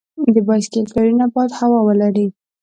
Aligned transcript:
د 0.35 0.37
بایسکل 0.47 0.85
ټایرونه 0.93 1.25
باید 1.33 1.51
هوا 1.59 1.79
ولري. 1.83 2.27